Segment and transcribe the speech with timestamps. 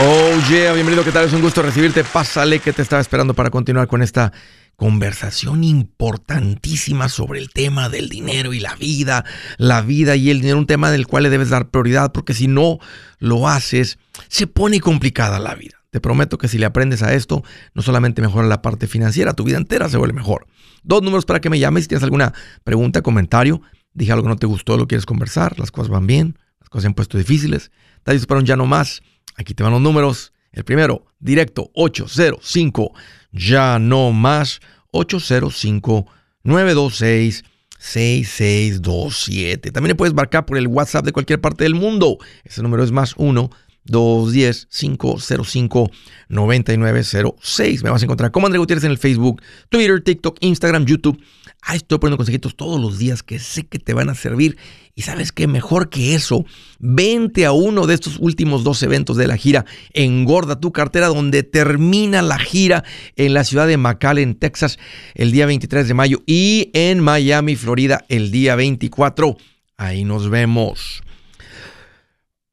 [0.00, 1.26] Oh yeah, bienvenido, ¿qué tal?
[1.26, 2.02] Es un gusto recibirte.
[2.02, 4.32] Pásale que te estaba esperando para continuar con esta
[4.74, 9.24] conversación importantísima sobre el tema del dinero y la vida,
[9.56, 12.48] la vida y el dinero, un tema del cual le debes dar prioridad, porque si
[12.48, 12.80] no
[13.20, 15.76] lo haces, se pone complicada la vida.
[15.90, 19.44] Te prometo que si le aprendes a esto, no solamente mejora la parte financiera, tu
[19.44, 20.48] vida entera se vuelve mejor.
[20.82, 22.34] Dos números para que me llames si tienes alguna
[22.64, 26.36] pregunta, comentario, dije algo que no te gustó, lo quieres conversar, las cosas van bien,
[26.58, 27.70] las cosas se han puesto difíciles,
[28.02, 29.02] para un ya no más
[29.36, 30.32] Aquí te van los números.
[30.52, 32.92] El primero, directo 805,
[33.32, 34.60] ya no más
[34.92, 36.06] 805
[36.44, 37.44] 926
[37.78, 39.70] 6627.
[39.70, 42.18] También le puedes marcar por el WhatsApp de cualquier parte del mundo.
[42.44, 43.50] Ese número es más 1
[43.84, 45.90] 210 505
[46.28, 47.84] 9906.
[47.84, 51.20] Me vas a encontrar como André Gutiérrez en el Facebook, Twitter, TikTok, Instagram, YouTube.
[51.66, 54.58] Ahí estoy poniendo consejitos todos los días que sé que te van a servir.
[54.94, 56.44] Y sabes que mejor que eso,
[56.78, 59.64] vente a uno de estos últimos dos eventos de la gira.
[59.94, 62.84] Engorda tu cartera, donde termina la gira
[63.16, 64.78] en la ciudad de McAllen, Texas,
[65.14, 66.22] el día 23 de mayo.
[66.26, 69.34] Y en Miami, Florida, el día 24.
[69.78, 71.02] Ahí nos vemos.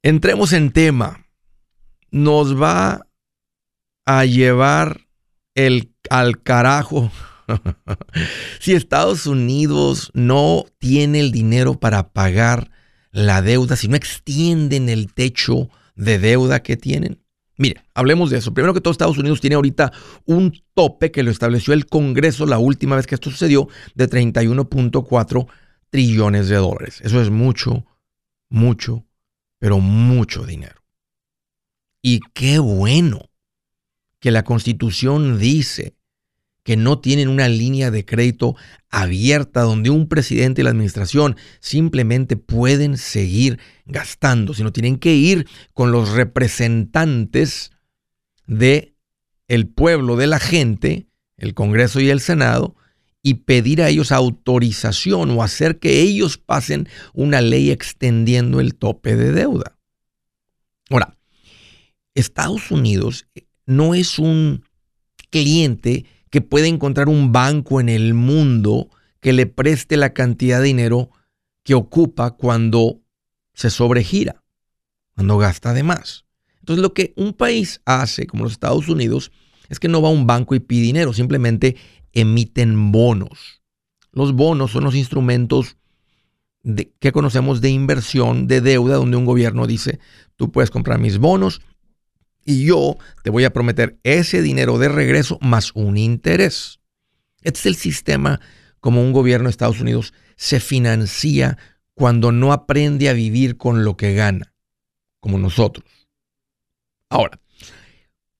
[0.03, 1.25] Entremos en tema.
[2.11, 3.07] Nos va
[4.05, 5.01] a llevar
[5.53, 7.11] el al carajo
[8.59, 12.71] si Estados Unidos no tiene el dinero para pagar
[13.11, 17.19] la deuda, si no extienden el techo de deuda que tienen.
[17.57, 18.53] Mire, hablemos de eso.
[18.53, 19.91] Primero que todo, Estados Unidos tiene ahorita
[20.25, 25.47] un tope que lo estableció el Congreso la última vez que esto sucedió de 31.4
[25.89, 27.01] trillones de dólares.
[27.03, 27.85] Eso es mucho,
[28.49, 29.05] mucho,
[29.59, 30.81] pero mucho dinero.
[32.01, 33.29] Y qué bueno
[34.19, 35.93] que la Constitución dice
[36.71, 38.55] que no tienen una línea de crédito
[38.89, 45.49] abierta donde un presidente y la administración simplemente pueden seguir gastando, sino tienen que ir
[45.73, 47.71] con los representantes
[48.47, 48.95] de
[49.49, 52.77] el pueblo, de la gente, el Congreso y el Senado,
[53.21, 59.17] y pedir a ellos autorización o hacer que ellos pasen una ley extendiendo el tope
[59.17, 59.77] de deuda.
[60.89, 61.17] Ahora,
[62.15, 63.27] Estados Unidos
[63.65, 64.63] no es un
[65.31, 70.65] cliente que puede encontrar un banco en el mundo que le preste la cantidad de
[70.65, 71.11] dinero
[71.63, 73.01] que ocupa cuando
[73.53, 74.43] se sobregira,
[75.13, 76.25] cuando gasta de más.
[76.59, 79.31] Entonces lo que un país hace, como los Estados Unidos,
[79.69, 81.75] es que no va a un banco y pide dinero, simplemente
[82.13, 83.61] emiten bonos.
[84.11, 85.77] Los bonos son los instrumentos
[86.99, 89.99] que conocemos de inversión, de deuda, donde un gobierno dice,
[90.35, 91.61] tú puedes comprar mis bonos
[92.45, 96.79] y yo te voy a prometer ese dinero de regreso más un interés.
[97.41, 98.39] Este es el sistema
[98.79, 101.57] como un gobierno de Estados Unidos se financia
[101.93, 104.53] cuando no aprende a vivir con lo que gana,
[105.19, 105.85] como nosotros.
[107.09, 107.39] Ahora,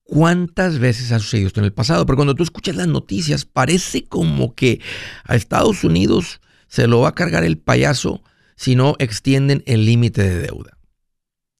[0.02, 2.04] ¿cuántas veces ha sucedido esto en el pasado?
[2.04, 4.80] Pero cuando tú escuchas las noticias, parece como que
[5.24, 8.22] a Estados Unidos se lo va a cargar el payaso
[8.56, 10.78] si no extienden el límite de deuda.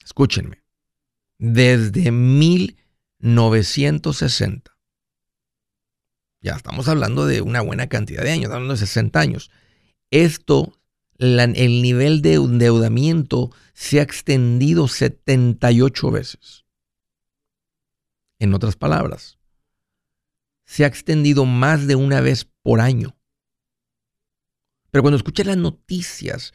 [0.05, 0.62] Escúchenme
[1.43, 4.79] desde 1960.
[6.41, 9.51] Ya estamos hablando de una buena cantidad de años, estamos hablando de 60 años.
[10.13, 10.79] Esto,
[11.19, 16.65] el nivel de endeudamiento se ha extendido 78 veces.
[18.39, 19.41] En otras palabras,
[20.65, 23.17] se ha extendido más de una vez por año.
[24.93, 26.53] Pero cuando escuchas las noticias,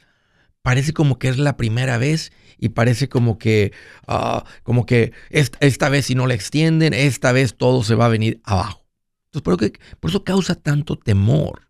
[0.62, 3.72] parece como que es la primera vez y parece como que,
[4.08, 8.10] ah, como que esta, vez si no le extienden, esta vez todo se va a
[8.10, 8.86] venir abajo.
[9.32, 11.68] Entonces, por eso causa tanto temor.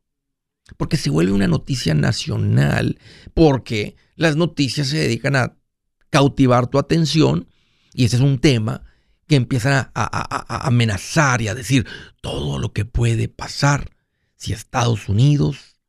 [0.78, 3.00] Porque se vuelve una noticia nacional,
[3.34, 5.56] porque las noticias se dedican a
[6.10, 7.48] cautivar tu atención
[7.94, 8.84] y ese es un tema
[9.28, 11.86] que empiezan a, amenazar y a decir
[12.22, 13.92] todo lo que puede pasar
[14.36, 15.80] si Estados Unidos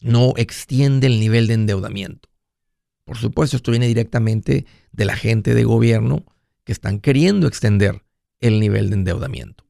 [0.00, 2.28] no extiende el nivel de endeudamiento.
[3.06, 6.24] Por supuesto, esto viene directamente de la gente de gobierno
[6.64, 8.04] que están queriendo extender
[8.40, 9.64] el nivel de endeudamiento.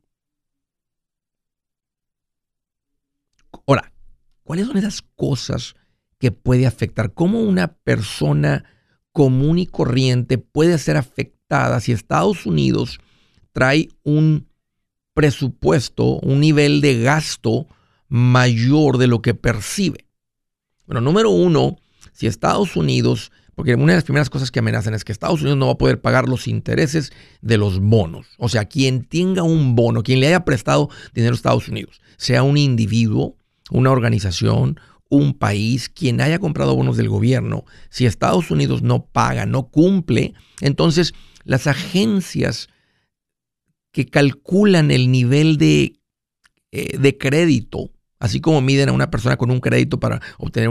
[3.67, 3.93] Ahora,
[4.43, 5.75] ¿cuáles son esas cosas
[6.19, 7.12] que puede afectar?
[7.12, 8.65] ¿Cómo una persona
[9.12, 13.00] común y corriente puede ser afectada si Estados Unidos
[13.53, 14.49] trae un
[15.12, 17.67] presupuesto, un nivel de gasto
[18.09, 20.06] mayor de lo que percibe?
[20.87, 21.77] Bueno, número uno,
[22.17, 25.59] si Estados Unidos, porque una de las primeras cosas que amenazan es que Estados Unidos
[25.59, 28.27] no va a poder pagar los intereses de los bonos.
[28.39, 32.43] O sea, quien tenga un bono, quien le haya prestado dinero a Estados Unidos, sea
[32.43, 33.37] un individuo,
[33.71, 34.81] una organización,
[35.11, 40.33] un país, quien haya comprado bonos del gobierno, si Estados Unidos no paga, no cumple,
[40.62, 41.12] entonces
[41.45, 42.69] las agencias
[43.93, 46.01] que calculan el nivel de,
[46.73, 47.91] eh, de crédito,
[48.26, 50.69] así como miden a una persona con un crédito para obtener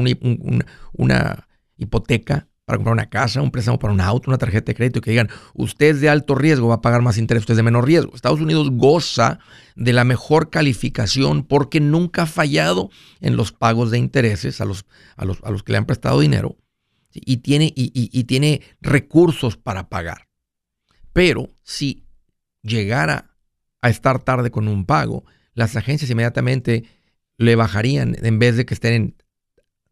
[0.94, 1.48] una
[1.78, 5.12] hipoteca para comprar una casa, un préstamo para un auto, una tarjeta de crédito, que
[5.12, 7.86] digan, usted es de alto riesgo, va a pagar más interés, usted es de menor
[7.86, 8.16] riesgo.
[8.16, 9.40] Estados Unidos goza
[9.76, 12.90] de la mejor calificación porque nunca ha fallado
[13.22, 14.86] en los pagos de intereses a los,
[15.16, 16.58] a los, a los que le han prestado dinero
[17.14, 20.28] y tiene, y, tiene recursos para pagar.
[21.14, 22.08] Pero si
[22.62, 23.38] llegara
[23.82, 25.24] a estar tarde con un pago,
[25.54, 26.84] las agencias inmediatamente
[27.38, 29.16] le bajarían, en vez de que estén en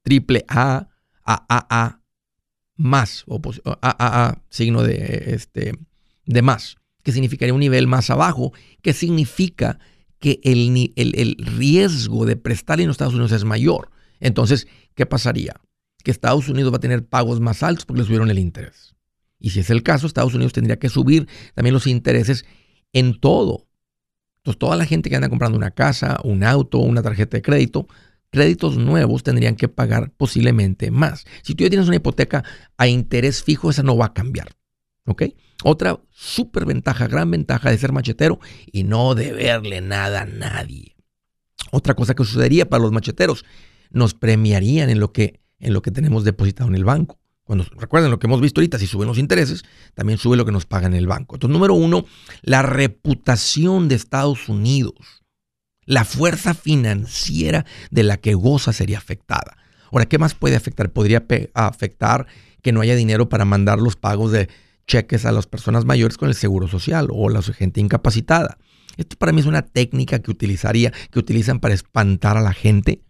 [0.01, 0.89] triple A,
[1.25, 1.99] a A,
[2.75, 3.41] más, o
[3.81, 5.73] a, signo de, este,
[6.25, 9.79] de más, que significaría un nivel más abajo, que significa
[10.19, 13.89] que el, el, riesgo de prestar en los Estados Unidos es mayor.
[14.19, 15.59] Entonces, ¿qué pasaría?
[16.03, 18.95] Que Estados Unidos va a tener pagos más altos porque le subieron el interés.
[19.37, 22.45] Y si es el caso, Estados Unidos tendría que subir también los intereses
[22.93, 23.67] en todo.
[24.43, 27.87] Entonces, toda la gente que anda comprando una casa, un auto, una tarjeta de crédito,
[28.29, 31.23] créditos nuevos tendrían que pagar posiblemente más.
[31.43, 32.43] Si tú ya tienes una hipoteca
[32.77, 34.49] a interés fijo, esa no va a cambiar.
[35.05, 35.23] ¿Ok?
[35.63, 40.97] Otra súper ventaja, gran ventaja de ser machetero y no deberle nada a nadie.
[41.71, 43.45] Otra cosa que sucedería para los macheteros,
[43.91, 47.17] nos premiarían en lo que, en lo que tenemos depositado en el banco.
[47.43, 49.63] Cuando recuerden lo que hemos visto ahorita, si suben los intereses,
[49.93, 51.35] también sube lo que nos paga en el banco.
[51.35, 52.05] Entonces, número uno,
[52.41, 55.23] la reputación de Estados Unidos
[55.85, 59.57] la fuerza financiera de la que goza sería afectada.
[59.91, 60.91] Ahora, ¿qué más puede afectar?
[60.91, 62.27] Podría afectar
[62.61, 64.49] que no haya dinero para mandar los pagos de
[64.87, 68.57] cheques a las personas mayores con el seguro social o la gente incapacitada.
[68.97, 73.01] Esto para mí es una técnica que utilizaría, que utilizan para espantar a la gente.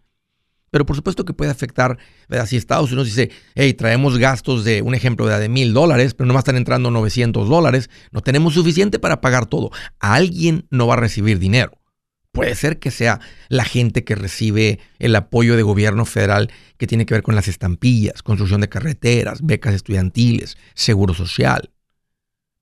[0.73, 1.99] Pero por supuesto que puede afectar,
[2.47, 6.29] si Estados Unidos dice, hey, traemos gastos de, un ejemplo, de mil dólares, pero no
[6.29, 9.69] nomás están entrando 900 dólares, no tenemos suficiente para pagar todo.
[9.99, 11.79] Alguien no va a recibir dinero.
[12.31, 17.05] Puede ser que sea la gente que recibe el apoyo de gobierno federal que tiene
[17.05, 21.69] que ver con las estampillas, construcción de carreteras, becas estudiantiles, seguro social.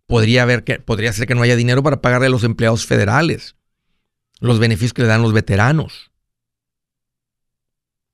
[0.06, 3.56] Podría, haber que, podría ser que no haya dinero para pagarle a los empleados federales,
[4.42, 6.11] los beneficios que le dan los veteranos.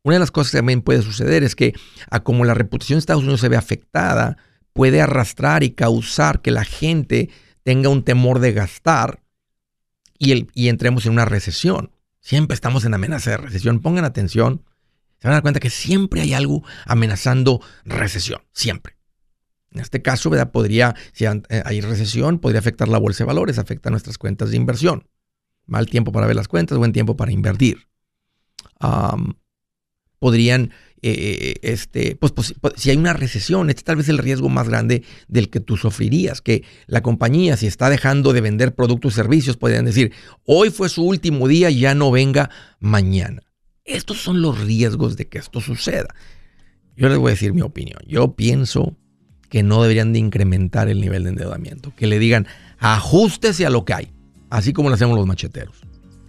[0.07, 1.73] Una de las cosas que también puede suceder es que,
[2.09, 4.37] a como la reputación de Estados Unidos se ve afectada,
[4.71, 7.29] puede arrastrar y causar que la gente
[7.63, 9.21] tenga un temor de gastar
[10.17, 11.91] y, entremos en una recesión.
[12.21, 13.81] Siempre estamos en amenaza de recesión.
[13.81, 14.63] Pongan atención.
[15.19, 18.39] Se van a dar cuenta que siempre hay algo amenazando recesión.
[18.53, 18.95] Siempre.
[19.71, 20.53] En este caso, ¿verdad?
[20.53, 24.55] Podría, si eh, hay recesión, podría afectar la bolsa de valores, afecta nuestras cuentas de
[24.55, 25.09] inversión.
[25.65, 27.89] Mal tiempo para ver las cuentas, buen tiempo para invertir.
[30.19, 30.71] Podrían
[31.03, 34.49] eh, este, pues, pues, pues, si hay una recesión, este es tal vez el riesgo
[34.49, 39.13] más grande del que tú sufrirías, que la compañía, si está dejando de vender productos
[39.13, 40.11] y servicios, podrían decir,
[40.45, 42.49] hoy fue su último día, ya no venga
[42.79, 43.43] mañana.
[43.85, 46.13] Estos son los riesgos de que esto suceda.
[46.95, 47.99] Yo les voy a decir mi opinión.
[48.07, 48.97] Yo pienso
[49.49, 52.47] que no deberían de incrementar el nivel de endeudamiento, que le digan,
[52.79, 54.11] ajustese a lo que hay,
[54.49, 55.77] así como lo hacemos los macheteros.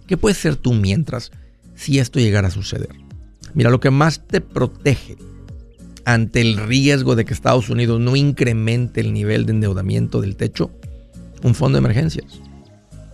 [0.07, 1.31] ¿Qué puedes ser tú mientras
[1.75, 3.08] si esto llegara a suceder?
[3.53, 5.17] Mira, lo que más te protege
[6.05, 10.71] ante el riesgo de que Estados Unidos no incremente el nivel de endeudamiento del techo,
[11.43, 12.39] un fondo de emergencias.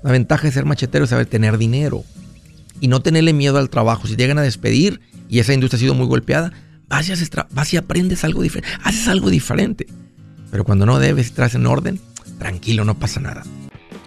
[0.03, 2.03] La ventaja de ser machetero es saber tener dinero
[2.79, 4.07] y no tenerle miedo al trabajo.
[4.07, 6.51] Si llegan a despedir y esa industria ha sido muy golpeada,
[6.87, 9.87] vas y, y aprendes algo diferente, haces algo diferente.
[10.51, 11.99] Pero cuando no debes, traes en orden,
[12.37, 13.43] tranquilo, no pasa nada.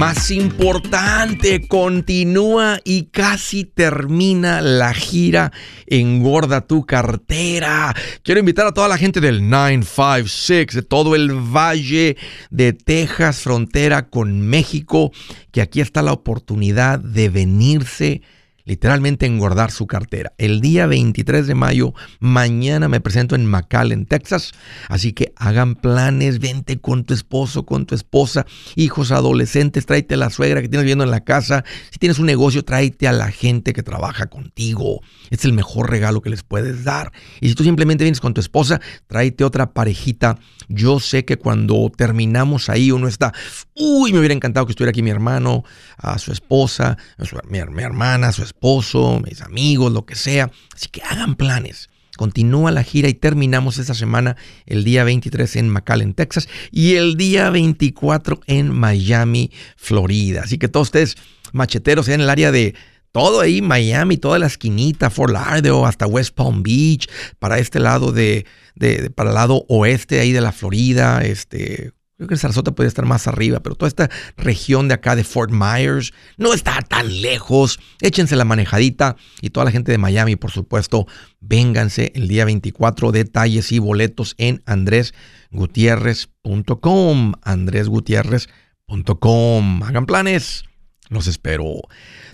[0.00, 5.52] Más importante, continúa y casi termina la gira
[5.86, 7.94] Engorda tu cartera.
[8.22, 12.16] Quiero invitar a toda la gente del 956, de todo el valle
[12.48, 15.12] de Texas, frontera con México,
[15.52, 18.22] que aquí está la oportunidad de venirse
[18.70, 20.32] literalmente engordar su cartera.
[20.38, 24.52] El día 23 de mayo, mañana me presento en McAllen, Texas,
[24.88, 28.46] así que hagan planes, vente con tu esposo, con tu esposa,
[28.76, 32.26] hijos adolescentes, tráete a la suegra que tienes viviendo en la casa, si tienes un
[32.26, 35.00] negocio, tráete a la gente que trabaja contigo.
[35.30, 37.10] Es el mejor regalo que les puedes dar.
[37.40, 40.38] Y si tú simplemente vienes con tu esposa, tráete otra parejita.
[40.68, 43.34] Yo sé que cuando terminamos ahí uno está,
[43.80, 45.64] uy, me hubiera encantado que estuviera aquí mi hermano,
[45.96, 50.50] a su esposa, a su, mi, hermana, su esposo, mis amigos, lo que sea.
[50.74, 51.88] Así que hagan planes.
[52.16, 57.16] Continúa la gira y terminamos esta semana el día 23 en McAllen, Texas y el
[57.16, 60.42] día 24 en Miami, Florida.
[60.44, 61.16] Así que todos ustedes
[61.52, 62.74] macheteros en el área de
[63.12, 67.08] todo ahí, Miami, toda la esquinita, Fort Lauderdale, hasta West Palm Beach,
[67.38, 68.44] para este lado de,
[68.74, 72.72] de, de, para el lado oeste ahí de la Florida, este, Creo que el Sarasota
[72.72, 76.82] puede estar más arriba, pero toda esta región de acá de Fort Myers no está
[76.82, 77.80] tan lejos.
[78.02, 81.06] Échense la manejadita y toda la gente de Miami, por supuesto,
[81.40, 83.10] vénganse el día 24.
[83.10, 87.32] Detalles y boletos en andresgutierrez.com.
[87.42, 89.82] andresgutierrez.com.
[89.82, 90.64] Hagan planes.
[91.08, 91.64] Los espero.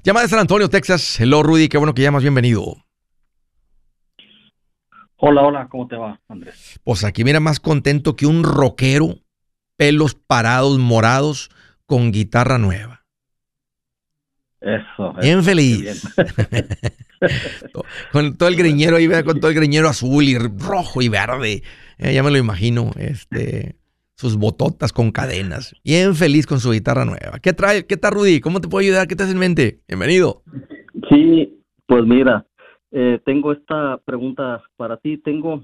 [0.03, 1.21] Llama de San Antonio, Texas.
[1.21, 1.69] Hello, Rudy.
[1.69, 2.23] Qué bueno que llamas.
[2.23, 2.75] Bienvenido.
[5.19, 5.69] Hola, hola.
[5.71, 6.81] ¿Cómo te va, Andrés?
[6.83, 9.21] Pues aquí mira más contento que un rockero
[9.77, 11.51] pelos parados morados
[11.87, 13.05] con guitarra nueva.
[14.61, 15.15] Eso.
[15.21, 16.03] Bien feliz.
[18.13, 21.63] con todo el greñero ahí, con todo el greñero azul y rojo y verde.
[21.99, 22.91] Eh, ya me lo imagino.
[22.99, 23.77] Este,
[24.17, 25.75] sus bototas con cadenas.
[25.85, 27.39] Bien feliz con su guitarra nueva.
[27.41, 27.87] ¿Qué trae?
[27.87, 28.41] ¿Qué tal, Rudy?
[28.41, 29.07] ¿Cómo te puedo ayudar?
[29.07, 29.81] ¿Qué te hace en mente?
[29.87, 30.43] Bienvenido.
[31.11, 32.47] Sí, pues mira,
[32.91, 35.19] eh, tengo esta pregunta para ti.
[35.19, 35.63] Tengo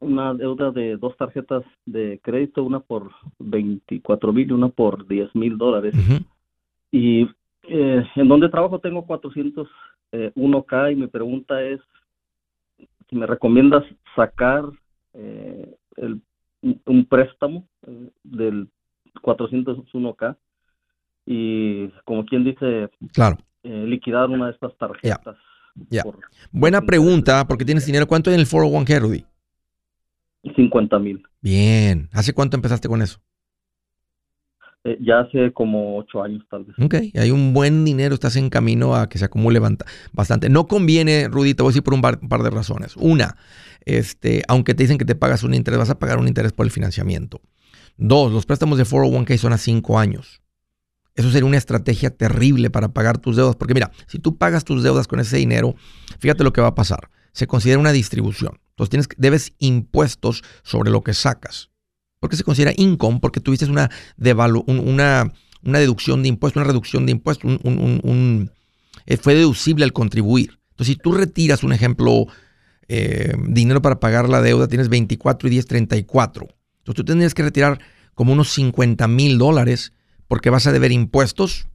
[0.00, 5.34] una deuda de dos tarjetas de crédito, una por 24 mil y una por 10
[5.34, 5.94] mil dólares.
[6.90, 7.22] Y
[7.68, 11.80] eh, en donde trabajo tengo 401k y mi pregunta es
[13.08, 13.84] si me recomiendas
[14.16, 14.64] sacar
[15.14, 16.20] eh, el,
[16.86, 18.68] un- préstamo eh, del
[19.22, 20.36] 401k
[21.26, 23.36] y como quien dice Claro.
[23.62, 25.36] eh, liquidar una de estas tarjetas.
[26.02, 26.18] por
[26.52, 28.06] Buena pregunta, porque tienes dinero.
[28.06, 29.24] ¿Cuánto hay en el 401k, Rudy?
[30.56, 31.22] 50 mil.
[31.40, 32.08] Bien.
[32.12, 33.20] ¿Hace cuánto empezaste con eso?
[34.82, 36.74] Eh, ya hace como ocho años tal vez.
[36.78, 39.60] Ok, hay un buen dinero, estás en camino a que se acumule
[40.12, 40.48] bastante.
[40.48, 42.96] No conviene, Rudy, te voy a decir por un par, un par de razones.
[42.96, 43.36] Una,
[43.84, 46.64] este, aunque te dicen que te pagas un interés, vas a pagar un interés por
[46.64, 47.42] el financiamiento.
[47.98, 50.40] Dos, los préstamos de 401k son a cinco años.
[51.14, 54.82] Eso sería una estrategia terrible para pagar tus deudas, porque mira, si tú pagas tus
[54.82, 55.74] deudas con ese dinero,
[56.18, 57.10] fíjate lo que va a pasar.
[57.32, 58.58] Se considera una distribución.
[58.80, 61.70] Entonces tienes, debes impuestos sobre lo que sacas.
[62.18, 63.18] ¿Por qué se considera income?
[63.20, 67.50] Porque tuviste una, una, deducción de impuestos, una reducción de impuestos,
[69.06, 70.58] eh, fue deducible al contribuir.
[70.70, 72.26] Entonces, si tú retiras, un ejemplo,
[72.88, 76.48] eh, dinero para pagar la deuda, tienes 24 y 10, 34.
[76.78, 77.80] Entonces, tú tendrías que retirar
[78.14, 79.92] como unos 50 mil dólares
[80.28, 81.68] porque vas a deber impuestos.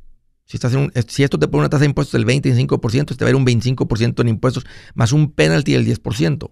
[0.46, 0.74] Si, estás
[1.08, 3.46] si esto te pone una tasa de impuestos del 25%, te va a ir un
[3.46, 6.52] 25% en impuestos más un penalty del 10%.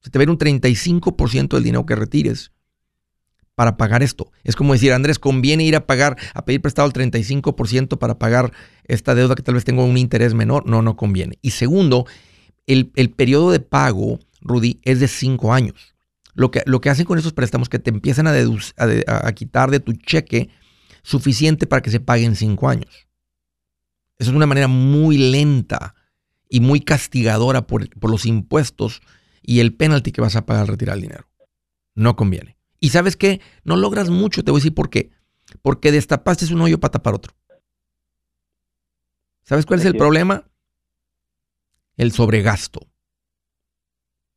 [0.00, 2.52] Se te va a ir un 35% del dinero que retires
[3.58, 4.30] para pagar esto.
[4.44, 8.52] Es como decir, Andrés, conviene ir a pagar, a pedir prestado el 35% para pagar
[8.84, 10.64] esta deuda que tal vez tengo un interés menor.
[10.66, 11.40] No, no conviene.
[11.42, 12.06] Y segundo,
[12.68, 12.86] el,
[13.16, 15.96] periodo de pago, Rudy, es de cinco años.
[16.34, 19.72] Lo que, lo que hacen con esos préstamos es que te empiezan a, a, quitar
[19.72, 20.50] de tu cheque
[21.02, 23.08] suficiente para que se pague en cinco años.
[24.18, 25.96] Eso es una manera muy lenta
[26.48, 29.00] y muy castigadora por, por los impuestos
[29.48, 31.26] y el penalty que vas a pagar al retirar el dinero.
[31.94, 32.58] No conviene.
[32.80, 35.10] Y sabes qué, no logras mucho, te voy a decir por qué.
[35.62, 37.34] Porque destapaste un hoyo para tapar otro.
[39.44, 40.46] ¿Sabes cuál es el problema?
[41.96, 42.90] El sobregasto.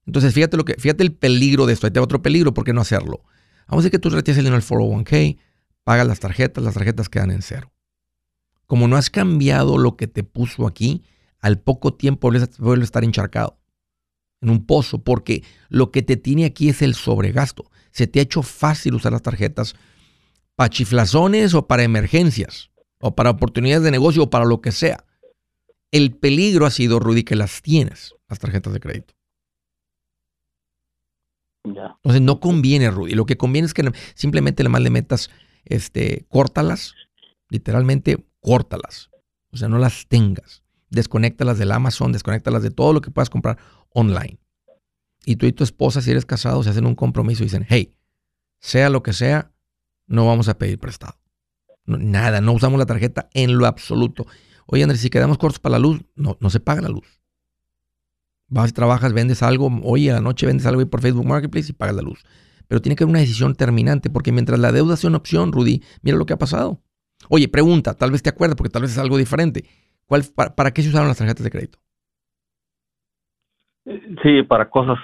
[0.05, 1.87] Entonces, fíjate lo que, fíjate el peligro de esto.
[1.87, 3.25] Ahí te otro peligro, ¿por qué no hacerlo?
[3.67, 5.39] Vamos a decir que tú retires el dinero del 401k,
[5.83, 7.73] pagas las tarjetas, las tarjetas quedan en cero.
[8.65, 11.03] Como no has cambiado lo que te puso aquí,
[11.41, 13.60] al poco tiempo vuelve a estar encharcado
[14.41, 18.23] en un pozo, porque lo que te tiene aquí es el sobregasto se te ha
[18.23, 19.75] hecho fácil usar las tarjetas
[20.55, 25.05] para chiflazones o para emergencias o para oportunidades de negocio o para lo que sea.
[25.91, 29.13] El peligro ha sido, Rudy, que las tienes, las tarjetas de crédito.
[31.63, 33.13] Entonces no conviene, Rudy.
[33.13, 35.29] Lo que conviene es que simplemente le más le metas,
[35.65, 36.95] este, córtalas,
[37.49, 39.09] literalmente córtalas.
[39.51, 40.63] O sea, no las tengas.
[40.89, 43.57] Desconéctalas del Amazon, desconéctalas de todo lo que puedas comprar
[43.93, 44.41] online
[45.25, 47.95] y tú y tu esposa, si eres casado, se hacen un compromiso y dicen, hey,
[48.59, 49.51] sea lo que sea,
[50.07, 51.17] no vamos a pedir prestado.
[51.85, 54.25] nada, no usamos la tarjeta en lo absoluto.
[54.65, 57.21] Oye, Andrés, si quedamos cortos para la luz, no, no se paga la luz.
[58.47, 61.95] Vas trabajas, vendes algo, oye, a la noche vendes algo por Facebook Marketplace y pagas
[61.95, 62.23] la luz.
[62.67, 65.83] Pero tiene que haber una decisión terminante, porque mientras la deuda sea una opción, Rudy,
[66.01, 66.81] mira lo que ha pasado.
[67.29, 69.65] Oye, pregunta, tal vez te acuerdas, porque tal vez es algo diferente.
[70.05, 71.79] ¿Cuál, para qué se usaron las tarjetas de crédito?
[73.85, 74.97] Sí, para cosas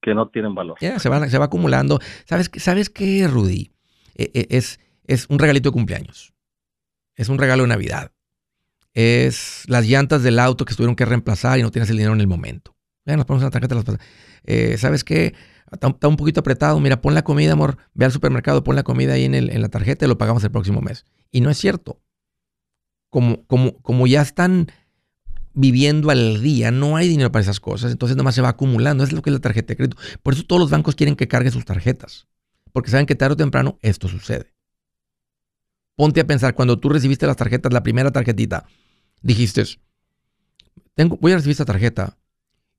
[0.00, 0.78] que no tienen valor.
[0.78, 1.98] Se, va, acumulando.
[2.24, 3.72] ¿Sabes, ¿Sabes qué, Rudy?
[4.14, 6.32] E, e, es, es un regalito de cumpleaños.
[7.14, 8.12] Es un regalo de Navidad.
[8.94, 12.20] Es las llantas del auto que tuvieron que reemplazar y no tienes el dinero en
[12.20, 12.76] el momento.
[13.04, 13.74] Ya, nos ponemos en la tarjeta.
[13.74, 13.84] Las
[14.44, 15.34] eh, ¿Sabes qué?
[15.70, 16.80] Está, un poquito apretado.
[16.80, 17.76] Mira, pon la comida, amor.
[17.94, 20.42] Ve al supermercado, pon la comida ahí en, el, en la tarjeta y lo pagamos
[20.44, 21.04] el próximo mes.
[21.30, 22.00] Y no es cierto.
[23.10, 24.68] Como, como, como ya están
[25.56, 29.12] viviendo al día, no hay dinero para esas cosas, entonces nomás se va acumulando, es
[29.12, 29.96] lo que es la tarjeta de crédito.
[30.22, 32.28] Por eso todos los bancos quieren que cargue sus tarjetas,
[32.72, 34.52] porque saben que tarde o temprano esto sucede.
[35.96, 38.66] Ponte a pensar, cuando tú recibiste las tarjetas, la primera tarjetita,
[39.22, 39.64] dijiste,
[41.20, 42.18] voy a recibir esta tarjeta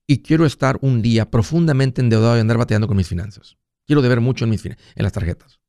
[0.06, 3.58] y quiero estar un día profundamente endeudado y andar bateando con mis finanzas.
[3.88, 5.60] Quiero deber mucho en, mis, en las tarjetas.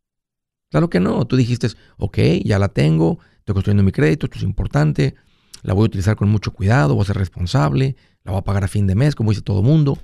[0.70, 4.44] Claro que no, tú dijiste, ok, ya la tengo, estoy construyendo mi crédito, esto es
[4.44, 5.14] importante,
[5.62, 8.64] la voy a utilizar con mucho cuidado, voy a ser responsable, la voy a pagar
[8.64, 9.98] a fin de mes, como dice todo mundo.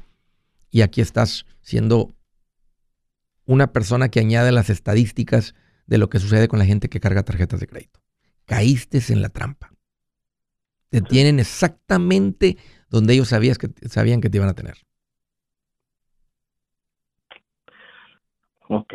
[0.71, 2.15] Y aquí estás siendo
[3.47, 5.55] una persona que añade las estadísticas
[5.87, 8.01] de lo que sucede con la gente que carga tarjetas de crédito.
[8.47, 9.73] Caíste en la trampa.
[10.89, 12.57] Te tienen exactamente
[12.89, 14.79] donde ellos sabías que, sabían que te iban a tener.
[18.69, 18.95] Ok.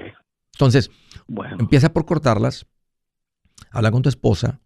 [0.54, 0.90] Entonces,
[1.28, 1.58] bueno.
[1.60, 2.66] empieza por cortarlas,
[3.72, 4.60] habla con tu esposa,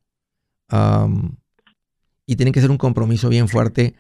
[2.26, 3.96] y tiene que ser un compromiso bien fuerte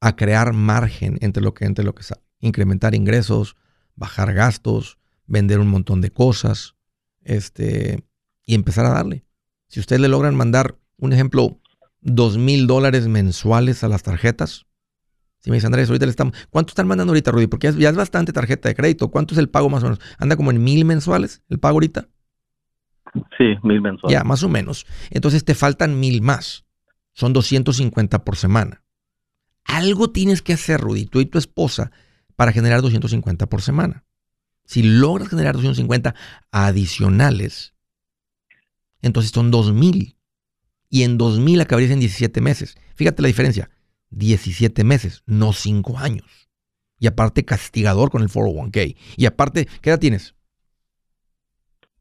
[0.00, 2.02] a crear margen entre lo que entre lo que
[2.40, 3.56] incrementar ingresos,
[3.96, 6.74] bajar gastos, vender un montón de cosas,
[7.22, 8.04] este
[8.44, 9.24] y empezar a darle.
[9.68, 11.60] Si ustedes le logran mandar un ejemplo
[12.00, 14.66] dos mil dólares mensuales a las tarjetas,
[15.40, 17.46] si me dice Andrés, ahorita le estamos, ¿cuánto están mandando ahorita, Rudy?
[17.46, 19.10] Porque ya es, bastante tarjeta de crédito.
[19.10, 20.00] ¿Cuánto es el pago más o menos?
[20.18, 22.08] ¿Anda como en mil mensuales el pago ahorita?
[23.38, 24.12] Sí, mil mensuales.
[24.12, 24.86] Ya, más o menos.
[25.08, 26.66] Entonces te faltan mil más.
[27.20, 28.82] Son 250 por semana.
[29.64, 31.92] Algo tienes que hacer, Rudy, tú y tu esposa,
[32.34, 34.06] para generar 250 por semana.
[34.64, 36.14] Si logras generar 250
[36.50, 37.74] adicionales,
[39.02, 40.16] entonces son 2000.
[40.88, 42.78] Y en 2000 acabarías en 17 meses.
[42.94, 43.68] Fíjate la diferencia.
[44.08, 46.48] 17 meses, no 5 años.
[46.98, 48.96] Y aparte castigador con el 401k.
[49.18, 50.34] Y aparte, ¿qué edad tienes?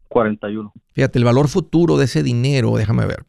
[0.08, 0.72] 41.
[0.94, 3.26] Fíjate, el valor futuro de ese dinero, déjame ver.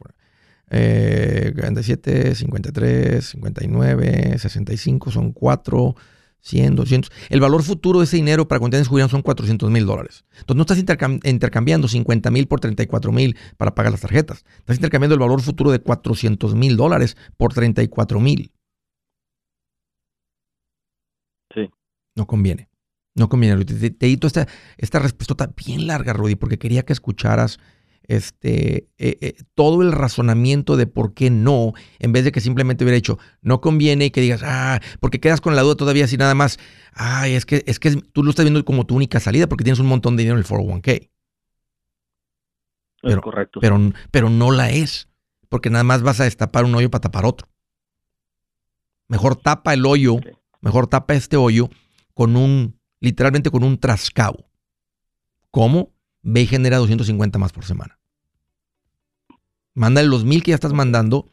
[0.70, 5.96] 47, 53, 59, 65, son 4,
[6.40, 7.12] 100, 200.
[7.28, 10.24] El valor futuro de ese dinero para cuando tienes jubilación son 400 mil dólares.
[10.38, 14.44] Entonces no estás intercambiando 50 mil por 34 mil para pagar las tarjetas.
[14.59, 18.52] Estás intercambiando el valor futuro de 400 mil dólares por 34 mil.
[21.52, 21.68] Sí.
[22.14, 22.68] No conviene.
[23.16, 23.64] No conviene.
[23.64, 24.46] Te, te, esta,
[24.78, 27.59] esta respuesta bien larga, Rudy, porque quería que escucharas
[28.08, 32.84] este, eh, eh, todo el razonamiento de por qué no, en vez de que simplemente
[32.84, 36.16] hubiera dicho, no conviene y que digas, ah, porque quedas con la duda todavía así
[36.16, 36.58] nada más,
[36.92, 39.78] ay, es que, es que tú lo estás viendo como tu única salida porque tienes
[39.78, 41.10] un montón de dinero en el 401k.
[43.02, 43.60] Pero, correcto.
[43.60, 43.78] Pero,
[44.10, 45.08] pero no la es,
[45.48, 47.48] porque nada más vas a destapar un hoyo para tapar otro.
[49.08, 50.16] Mejor tapa el hoyo,
[50.60, 51.68] mejor tapa este hoyo
[52.14, 54.50] con un, literalmente con un trascabo.
[55.50, 55.92] ¿Cómo?
[56.22, 57.98] Ve y genera 250 más por semana.
[59.74, 61.30] Mándale los mil que ya estás mandando.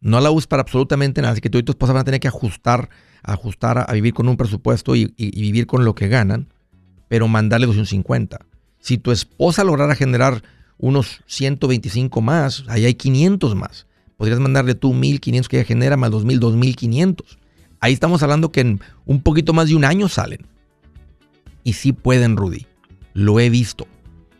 [0.00, 1.32] No la uses para absolutamente nada.
[1.32, 2.88] Así que tú y tu esposa van a tener que ajustar,
[3.22, 6.52] ajustar a, vivir con un presupuesto y, vivir con lo que ganan,
[7.08, 8.38] pero mandarle 250.
[8.80, 10.42] Si tu esposa lograra generar
[10.78, 13.86] unos 125 más, ahí hay 500 más.
[14.16, 17.38] Podrías mandarle tú 1500 que ella genera más 2000, 2500.
[17.78, 20.46] Ahí estamos hablando que en un poquito más de un año salen.
[21.62, 22.66] Y sí pueden, Rudy.
[23.14, 23.86] Lo he visto.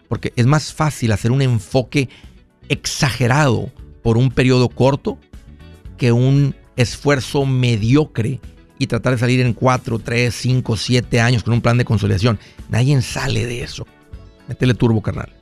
[0.08, 2.08] Porque es más fácil hacer un enfoque
[2.68, 3.70] exagerado
[4.02, 5.18] por un periodo corto
[5.96, 8.40] que un esfuerzo mediocre
[8.78, 12.38] y tratar de salir en 4, 3, 5, 7 años con un plan de consolidación.
[12.68, 13.86] Nadie sale de eso.
[14.48, 15.41] Métele turbo, carnal.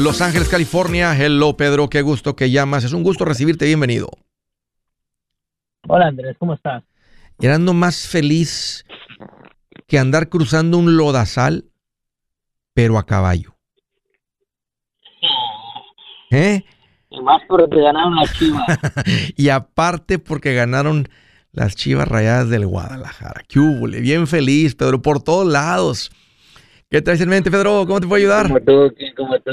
[0.00, 1.14] Los Ángeles, California.
[1.14, 1.90] Hello, Pedro.
[1.90, 2.84] Qué gusto que llamas.
[2.84, 3.66] Es un gusto recibirte.
[3.66, 4.08] Bienvenido.
[5.86, 6.36] Hola, Andrés.
[6.38, 6.82] ¿Cómo estás?
[7.38, 8.86] Y ando más feliz
[9.86, 11.66] que andar cruzando un lodazal,
[12.72, 13.54] pero a caballo.
[16.30, 16.64] ¿Eh?
[17.10, 18.62] Y más porque ganaron las chivas.
[19.36, 21.10] y aparte porque ganaron
[21.52, 23.42] las chivas rayadas del Guadalajara.
[23.46, 23.60] ¡Qué
[24.00, 26.10] Bien feliz, Pedro, por todos lados.
[26.88, 27.84] ¿Qué traes en mente, Pedro?
[27.86, 28.46] ¿Cómo te puedo ayudar?
[28.46, 29.50] Como tú, como tú.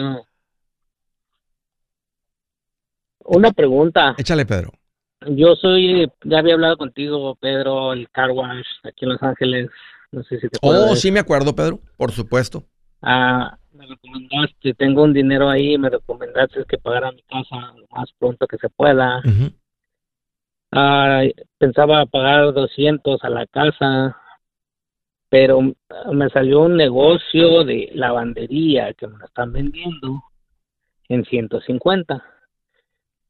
[3.28, 4.16] Una pregunta.
[4.18, 4.72] Échale, Pedro.
[5.28, 9.70] Yo soy, ya había hablado contigo, Pedro, el car wash aquí en Los Ángeles.
[10.12, 12.64] No sé si te Oh, sí me acuerdo, Pedro, por supuesto.
[13.02, 18.10] Ah, me recomendaste, tengo un dinero ahí, me recomendaste que pagara mi casa lo más
[18.18, 19.22] pronto que se pueda.
[20.72, 21.24] ah,
[21.58, 24.16] pensaba pagar 200 a la casa,
[25.30, 25.60] pero
[26.14, 30.24] me salió un negocio de lavandería que me lo están vendiendo
[31.10, 32.24] en 150.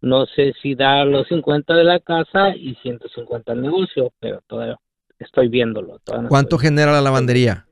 [0.08, 4.80] No sé si dar los 50 de la casa y 150 al negocio, pero todavía
[5.20, 6.00] estoy viéndolo.
[6.30, 7.66] ¿Cuánto genera la lavandería?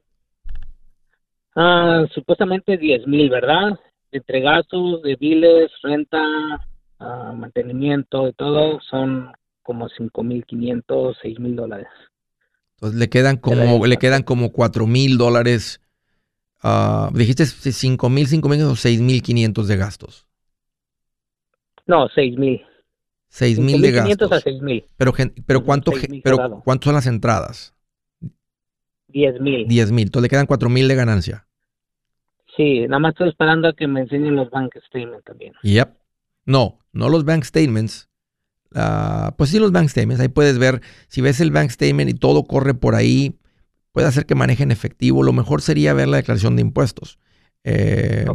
[1.56, 3.80] Ah, supuestamente 10 mil, ¿verdad?
[4.12, 6.20] Entre gastos, de biles, renta,
[7.00, 9.32] ah, mantenimiento y todo, son
[9.64, 11.88] como 5 mil 500, 6 mil dólares.
[12.76, 15.80] Entonces le quedan como, le quedan como 4 mil dólares.
[16.62, 20.25] Uh, dijiste 5 mil, 5 mil o 6 mil 500 de gastos.
[21.86, 22.62] No, 6 mil.
[23.30, 24.32] 6 mil de gastos.
[24.32, 24.86] a 6 mil.
[24.98, 25.14] Pero,
[25.46, 25.92] pero, ¿cuánto,
[26.24, 27.76] pero ¿cuánto son las entradas?
[29.10, 29.68] 10 mil.
[29.68, 30.08] 10 mil.
[30.08, 31.48] Entonces le quedan 4 mil de ganancia.
[32.56, 35.54] Sí, nada más estoy esperando a que me enseñen los bank statements también.
[35.64, 35.90] Yep.
[36.46, 38.10] No, no los bank statements.
[38.74, 40.22] Ah, pues sí, los bank statements.
[40.22, 43.38] Ahí puedes ver, si ves el bank statement y todo corre por ahí,
[43.92, 45.24] puede hacer que manejen efectivo.
[45.24, 47.20] Lo mejor sería ver la declaración de impuestos.
[47.64, 48.26] Eh,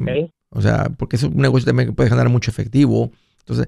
[0.51, 3.13] o sea, porque es un negocio también que puede generar mucho efectivo.
[3.41, 3.67] Entonces,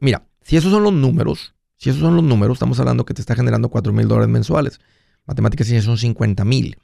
[0.00, 3.20] mira, si esos son los números, si esos son los números, estamos hablando que te
[3.20, 4.80] está generando 4 mil dólares mensuales.
[5.26, 6.76] Matemáticas sí son 50 mil.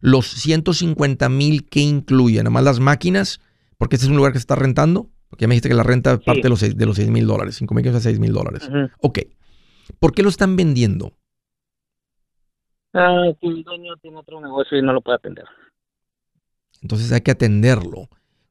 [0.00, 3.40] Los 150 mil que incluyen, además las máquinas,
[3.78, 5.82] porque este es un lugar que se está rentando, porque ya me dijiste que la
[5.82, 8.68] renta parte de los, de los 6 mil dólares, 5 mil a 6 mil dólares.
[9.00, 9.20] Ok.
[9.98, 11.12] ¿Por qué lo están vendiendo?
[12.92, 15.44] Ah, que el dueño tiene otro negocio y no lo puede atender.
[16.82, 18.08] Entonces hay que atenderlo.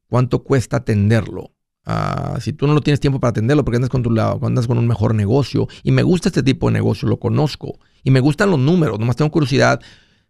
[0.08, 1.52] ¿Cuánto cuesta atenderlo?
[1.92, 4.68] Ah, si tú no lo tienes tiempo para atenderlo porque andas con tu lado, andas
[4.68, 8.20] con un mejor negocio y me gusta este tipo de negocio, lo conozco y me
[8.20, 9.82] gustan los números, nomás tengo curiosidad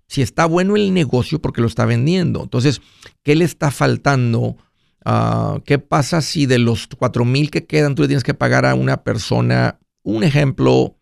[0.08, 2.43] si está bueno el negocio porque lo está vendiendo.
[2.43, 2.82] Entonces,
[3.24, 4.56] ¿qué le está faltando?
[5.04, 8.65] Ah, ¿Qué pasa si de los 4 mil que quedan tú le tienes que pagar
[8.65, 10.95] a una persona, un ejemplo,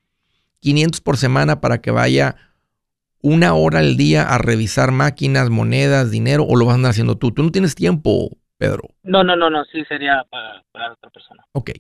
[0.61, 2.35] 500 por semana para que vaya
[3.21, 7.15] una hora al día a revisar máquinas, monedas, dinero, o lo vas a andar haciendo
[7.15, 7.31] tú?
[7.31, 8.89] Tú no tienes tiempo, Pedro.
[9.03, 11.45] No, no, no, no, sí sería para, otra persona.
[11.53, 11.71] Ok.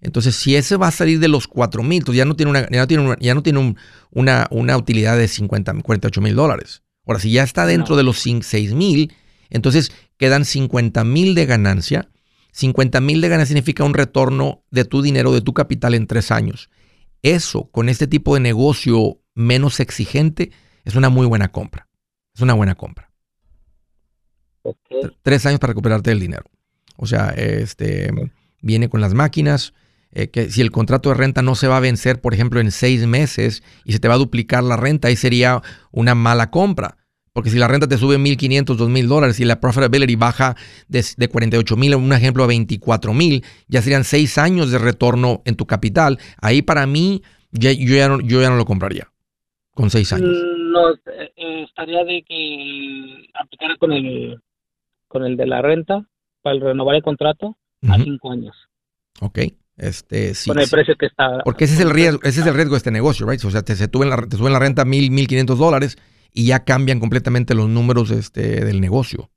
[0.00, 2.68] Entonces, si ese va a salir de los 4 mil, entonces ya no tiene una,
[2.68, 3.74] ya no tiene ya no tiene
[4.10, 6.82] una, una, utilidad de 50, 48 mil dólares.
[7.06, 9.12] Ahora, si ya está dentro de los 6 mil,
[9.50, 12.08] entonces quedan 50 mil de ganancia.
[12.52, 16.30] 50 mil de ganancia significa un retorno de tu dinero, de tu capital en tres
[16.30, 16.70] años.
[17.22, 20.52] Eso, con este tipo de negocio menos exigente,
[20.84, 21.88] es una muy buena compra.
[22.34, 23.13] Es una buena compra.
[25.22, 26.44] Tres años para recuperarte el dinero.
[26.96, 28.10] O sea, este
[28.62, 29.74] viene con las máquinas.
[30.16, 32.70] Eh, que si el contrato de renta no se va a vencer, por ejemplo, en
[32.70, 36.98] seis meses y se te va a duplicar la renta, ahí sería una mala compra.
[37.32, 40.54] Porque si la renta te sube 1.500, 2.000 dólares y la profitability baja
[40.86, 45.42] de, de 48 mil, un ejemplo, a 24 mil, ya serían seis años de retorno
[45.44, 46.20] en tu capital.
[46.40, 49.10] Ahí para mí, yo, ya no, yo ya no lo compraría
[49.72, 50.28] con seis años.
[50.28, 54.40] Mm, no, eh, eh, estaría de que aplicara con el,
[55.14, 56.08] con el de la renta
[56.42, 57.56] para renovar el contrato
[57.88, 58.56] a cinco años.
[59.20, 59.38] Ok.
[59.76, 61.38] Este, sí, con el precio que está.
[61.44, 63.42] Porque ese es el riesgo, ese es el riesgo de este negocio, right?
[63.44, 65.96] O sea, te, se suben la, te suben la renta mil, mil quinientos dólares
[66.32, 69.30] y ya cambian completamente los números este, del negocio.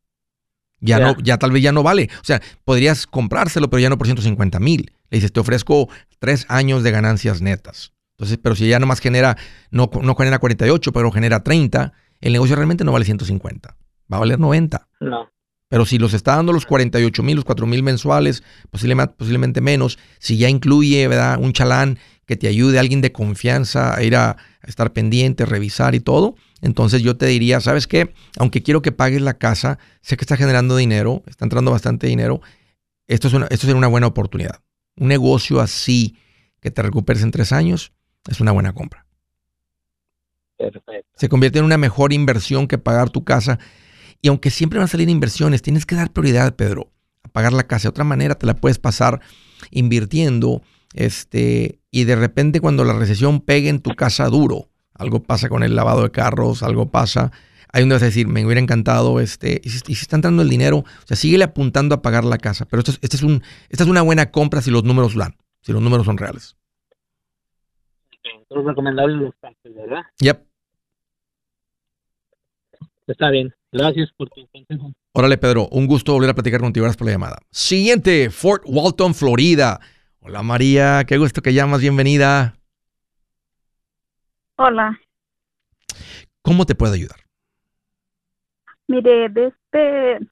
[0.79, 2.09] Ya no, ya tal vez ya no vale.
[2.21, 4.91] O sea, podrías comprárselo, pero ya no por 150 mil.
[5.11, 7.93] Le dices, te ofrezco tres años de ganancias netas.
[8.17, 9.37] Entonces, pero si ya nomás genera,
[9.69, 13.75] no, no genera 48, pero genera 30, el negocio realmente no vale 150.
[14.11, 14.87] Va a valer 90.
[15.01, 15.29] No.
[15.69, 19.99] Pero si los está dando los 48 mil, los 4 mil mensuales, posiblemente, posiblemente menos,
[20.19, 21.37] si ya incluye ¿verdad?
[21.39, 26.01] un chalán que te ayude, alguien de confianza a ir a, estar pendiente, revisar y
[26.01, 28.13] todo, entonces yo te diría, ¿sabes qué?
[28.37, 32.41] Aunque quiero que pagues la casa, sé que está generando dinero, está entrando bastante dinero,
[33.07, 34.61] esto es una, esto sería una buena oportunidad.
[34.97, 36.17] Un negocio así
[36.59, 37.93] que te recuperes en tres años
[38.29, 39.05] es una buena compra.
[40.57, 41.07] Perfecto.
[41.15, 43.59] Se convierte en una mejor inversión que pagar tu casa
[44.21, 46.91] y aunque siempre van a salir inversiones, tienes que dar prioridad, Pedro,
[47.23, 47.83] a pagar la casa.
[47.83, 49.21] De otra manera te la puedes pasar
[49.71, 50.61] invirtiendo
[50.93, 55.63] este, y de repente cuando la recesión pegue en tu casa duro, algo pasa con
[55.63, 57.31] el lavado de carros, algo pasa,
[57.71, 60.77] ahí donde vas a decir, me hubiera encantado, este, y si, está entrando el dinero,
[60.79, 62.65] o sea, síguele apuntando a pagar la casa.
[62.65, 65.35] Pero esto es, este es un, esta es una buena compra si los números dan,
[65.61, 66.55] si los números son reales.
[68.23, 69.33] Entonces recomendable los
[69.75, 70.03] ¿verdad?
[70.19, 70.47] Yep.
[73.07, 73.53] Está bien.
[73.71, 74.93] Gracias por tu consejo.
[75.13, 76.85] Órale, Pedro, un gusto volver a platicar contigo.
[76.85, 77.37] Gracias por la llamada.
[77.51, 79.79] Siguiente, Fort Walton, Florida.
[80.21, 82.55] Hola María, qué gusto que llamas, bienvenida.
[84.57, 84.99] Hola.
[86.41, 87.17] ¿Cómo te puedo ayudar?
[88.87, 90.27] Mire, de este,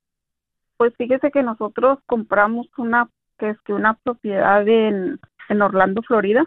[0.77, 5.19] pues fíjese que nosotros compramos una, que es que una propiedad en,
[5.49, 6.45] en Orlando, Florida,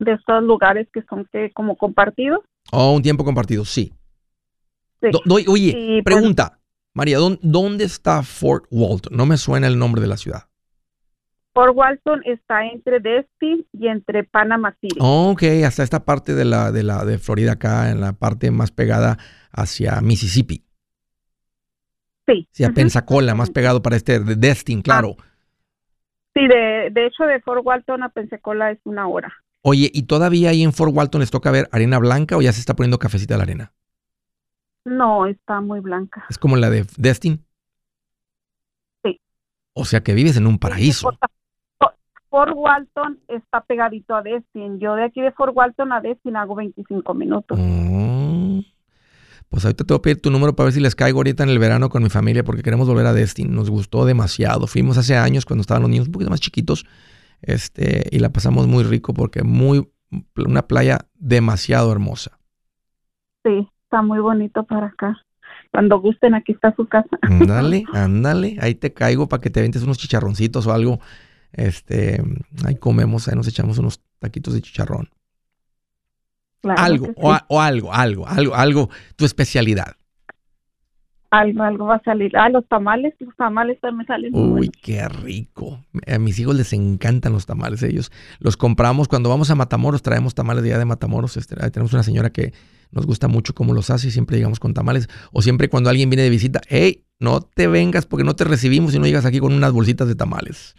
[0.00, 2.40] de estos lugares que son que como compartidos.
[2.72, 3.92] Oh, un tiempo compartido, sí
[5.28, 6.58] oye, pues pregunta,
[6.94, 9.16] María, ¿dónde, está Fort Walton?
[9.16, 10.48] No me suena el nombre de la ciudad.
[11.54, 14.96] Fort Walton está entre Destin y entre Panama City.
[14.98, 18.70] ok, hasta esta parte de la, de la de Florida acá, en la parte más
[18.70, 19.18] pegada
[19.52, 20.64] hacia Mississippi.
[22.26, 22.48] Sí.
[22.52, 24.82] Sí, a Pensacola, más pegado para este, de Destin, ah.
[24.82, 25.16] claro.
[26.34, 29.32] Sí, de, de hecho de Fort Walton a Pensacola es una hora.
[29.62, 32.60] Oye, ¿y todavía ahí en Fort Walton les toca ver arena blanca o ya se
[32.60, 33.72] está poniendo cafecita la arena?
[34.84, 36.24] No, está muy blanca.
[36.28, 37.44] ¿Es como la de Destin?
[39.04, 39.20] Sí.
[39.74, 41.10] O sea que vives en un paraíso.
[42.28, 44.80] Fort Walton está pegadito a Destin.
[44.80, 47.58] Yo de aquí de Fort Walton a Destin hago 25 minutos.
[47.60, 48.60] Mm.
[49.50, 51.50] Pues ahorita te voy a pedir tu número para ver si les caigo ahorita en
[51.50, 53.54] el verano con mi familia porque queremos volver a Destin.
[53.54, 54.66] Nos gustó demasiado.
[54.66, 56.86] Fuimos hace años cuando estaban los niños un poquito más chiquitos
[57.42, 59.92] este, y la pasamos muy rico porque muy
[60.36, 62.38] una playa demasiado hermosa.
[63.44, 65.18] Sí, está muy bonito para acá.
[65.70, 67.18] Cuando gusten, aquí está su casa.
[67.20, 70.98] Ándale, ándale, ahí te caigo para que te ventes unos chicharroncitos o algo.
[71.52, 72.22] Este,
[72.64, 75.10] ahí comemos, ahí nos echamos unos taquitos de chicharrón.
[76.62, 79.96] algo, o, algo, algo, algo, algo, tu especialidad.
[81.30, 82.34] Algo, algo va a salir.
[82.36, 84.34] Ah, los tamales, los tamales también salen.
[84.34, 85.82] Uy, qué rico.
[86.06, 88.10] A mis hijos les encantan los tamales, ellos.
[88.38, 91.38] Los compramos cuando vamos a Matamoros, traemos tamales de allá de Matamoros.
[91.38, 92.52] Este, tenemos una señora que
[92.92, 95.08] nos gusta mucho cómo los hace y siempre llegamos con tamales.
[95.32, 98.94] O siempre cuando alguien viene de visita, hey, no te vengas porque no te recibimos
[98.94, 100.76] y no llegas aquí con unas bolsitas de tamales.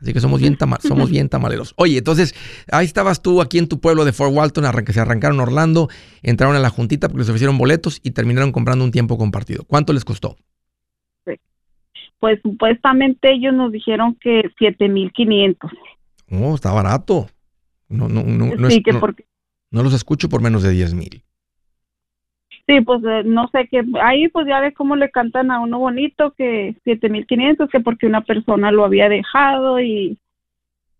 [0.00, 1.74] Así que somos bien, somos bien tamaleros.
[1.76, 2.34] Oye, entonces,
[2.72, 5.88] ahí estabas tú aquí en tu pueblo de Fort Walton, que se arrancaron Orlando,
[6.22, 9.64] entraron a la juntita porque les ofrecieron boletos y terminaron comprando un tiempo compartido.
[9.64, 10.36] ¿Cuánto les costó?
[12.18, 15.70] Pues supuestamente ellos nos dijeron que 7500.
[16.30, 17.28] Oh, está barato.
[17.88, 19.24] No, no, no, no, sí, que porque...
[19.70, 21.24] no los escucho por menos de 10 mil.
[22.70, 25.80] Sí, pues eh, no sé, que ahí pues ya ves cómo le cantan a uno
[25.80, 30.20] bonito que 7500, que porque una persona lo había dejado y,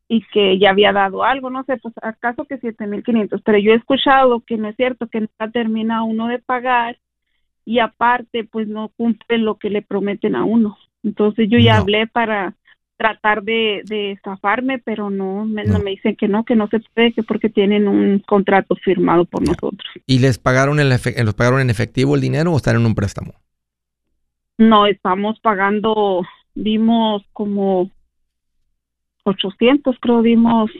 [0.09, 3.76] y que ya había dado algo, no sé, pues acaso que 7500, pero yo he
[3.76, 6.98] escuchado que no es cierto, que nunca termina uno de pagar
[7.64, 10.76] y aparte pues no cumplen lo que le prometen a uno.
[11.04, 12.56] Entonces yo ya hablé para
[13.00, 15.78] tratar de, de zafarme, pero no me, no.
[15.78, 19.40] me, dicen que no, que no se puede, que porque tienen un contrato firmado por
[19.40, 19.88] nosotros.
[20.04, 23.32] ¿Y les pagaron, el los pagaron en efectivo el dinero o están en un préstamo?
[24.58, 27.90] No, estamos pagando, dimos como
[29.24, 30.70] 800, creo, dimos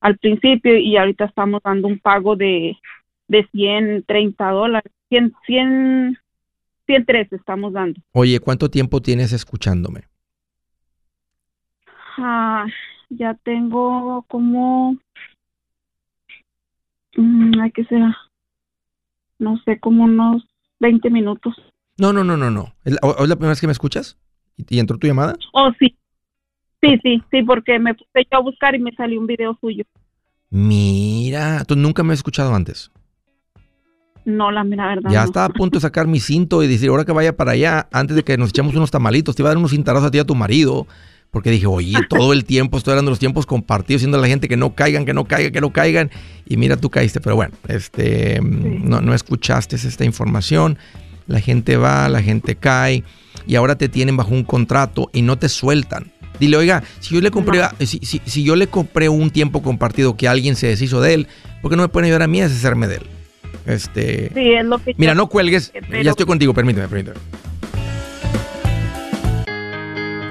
[0.00, 2.76] al principio y ahorita estamos dando un pago de,
[3.28, 6.18] de 130 dólares, 100, 100,
[6.84, 7.98] 103 estamos dando.
[8.12, 10.11] Oye, ¿cuánto tiempo tienes escuchándome?
[12.18, 12.66] Ah,
[13.10, 14.96] ya tengo como,
[17.16, 18.02] mm, hay que ser,
[19.38, 20.44] no sé, como unos
[20.80, 21.54] 20 minutos.
[21.98, 22.74] No, no, no, no, no.
[22.84, 24.18] ¿Es la, primera vez que me escuchas?
[24.56, 25.34] ¿Y, entró tu llamada?
[25.52, 25.96] Oh, sí.
[26.82, 29.84] Sí, sí, sí, porque me puse yo a buscar y me salió un video suyo.
[30.50, 32.90] Mira, tú nunca me has escuchado antes.
[34.24, 35.10] No, la mira verdad.
[35.10, 37.88] Ya estaba a punto de sacar mi cinto y decir, ahora que vaya para allá,
[37.92, 40.18] antes de que nos echemos unos tamalitos, te iba a dar unos cintarazos a ti
[40.18, 40.86] y a tu marido.
[41.32, 44.28] Porque dije, oye, todo el tiempo estoy hablando de los tiempos compartidos, diciendo a la
[44.28, 46.10] gente que no caigan, que no caigan, que no caigan.
[46.46, 47.20] Y mira, tú caíste.
[47.20, 50.78] Pero bueno, este, no, no escuchaste esta información.
[51.26, 53.02] La gente va, la gente cae.
[53.46, 56.12] Y ahora te tienen bajo un contrato y no te sueltan.
[56.38, 60.28] Dile, oiga, si yo le compré, si, si, yo le compré un tiempo compartido que
[60.28, 61.28] alguien se deshizo de él,
[61.62, 63.02] ¿por qué no me pueden ayudar a mí a deshacerme de él?
[63.66, 65.72] Este, sí, es lo que mira, no cuelgues.
[66.02, 67.18] Ya estoy contigo, permíteme, permíteme.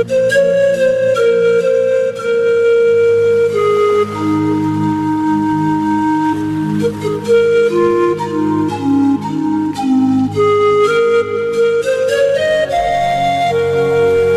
[0.00, 0.06] La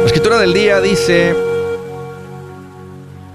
[0.06, 1.34] escritura del día dice,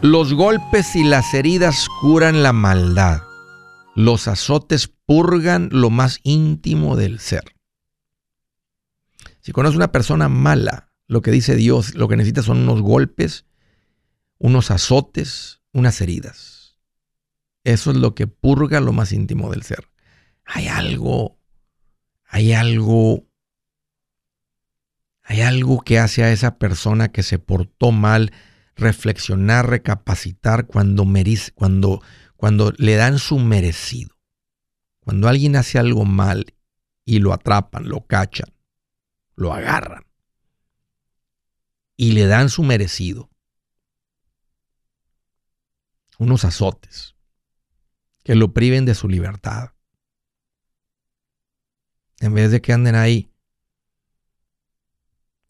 [0.02, 3.22] los golpes y las heridas curan la maldad,
[3.94, 7.54] los azotes purgan lo más íntimo del ser.
[9.40, 13.46] Si conoces una persona mala, lo que dice Dios, lo que necesita son unos golpes,
[14.36, 16.78] unos azotes, unas heridas.
[17.64, 19.88] Eso es lo que purga lo más íntimo del ser.
[20.44, 21.38] Hay algo,
[22.24, 23.26] hay algo,
[25.22, 28.30] hay algo que hace a esa persona que se portó mal
[28.76, 31.06] reflexionar, recapacitar cuando,
[31.54, 32.02] cuando,
[32.36, 34.14] cuando le dan su merecido.
[35.00, 36.54] Cuando alguien hace algo mal
[37.06, 38.52] y lo atrapan, lo cachan,
[39.36, 40.07] lo agarran
[41.98, 43.28] y le dan su merecido.
[46.18, 47.16] Unos azotes
[48.22, 49.72] que lo priven de su libertad.
[52.20, 53.30] En vez de que anden ahí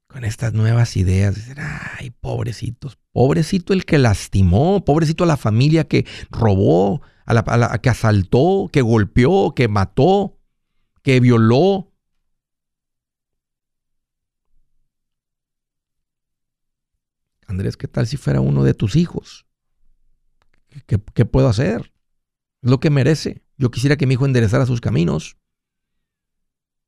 [0.06, 5.84] con estas nuevas ideas, de ay, pobrecitos, pobrecito el que lastimó, pobrecito a la familia
[5.84, 10.38] que robó, a la que asaltó, que golpeó, que mató,
[11.02, 11.87] que violó,
[17.48, 19.46] Andrés, ¿qué tal si fuera uno de tus hijos?
[20.86, 21.92] ¿Qué, puedo hacer?
[22.62, 23.42] Es lo que merece.
[23.56, 25.38] Yo quisiera que mi hijo enderezara sus caminos.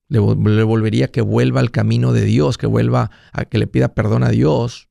[0.09, 4.23] Le, volvería que vuelva al camino de Dios, que vuelva a que le pida perdón
[4.23, 4.91] a Dios,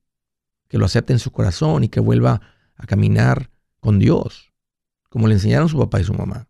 [0.68, 2.40] que lo acepte en su corazón y que vuelva
[2.74, 4.52] a caminar con Dios,
[5.08, 6.48] como le enseñaron su papá y su mamá.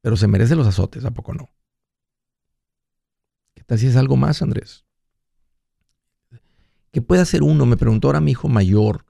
[0.00, 1.50] Pero se merece los azotes, ¿a poco no?
[3.54, 4.86] ¿Qué tal si es algo más, Andrés?
[6.92, 7.66] ¿Qué puede hacer uno?
[7.66, 9.06] Me preguntó ahora mi hijo mayor.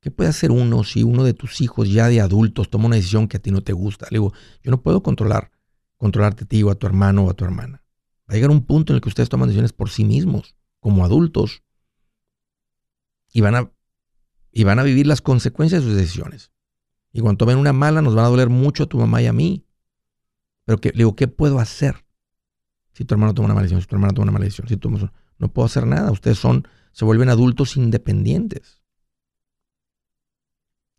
[0.00, 3.28] ¿Qué puede hacer uno si uno de tus hijos ya de adultos toma una decisión
[3.28, 4.06] que a ti no te gusta?
[4.10, 4.32] Le digo,
[4.62, 5.52] yo no puedo controlar,
[5.96, 7.84] controlarte a ti o a tu hermano o a tu hermana.
[8.28, 11.04] Va a llegar un punto en el que ustedes toman decisiones por sí mismos, como
[11.04, 11.62] adultos,
[13.32, 13.70] y van a,
[14.50, 16.50] y van a vivir las consecuencias de sus decisiones.
[17.12, 19.32] Y cuando tomen una mala, nos van a doler mucho a tu mamá y a
[19.32, 19.66] mí.
[20.64, 22.04] Pero que, le digo, ¿qué puedo hacer?
[22.92, 24.90] Si tu hermano toma una maldición, si tu hermana toma una maldición, si tú,
[25.38, 26.10] no puedo hacer nada.
[26.10, 28.82] Ustedes son, se vuelven adultos independientes.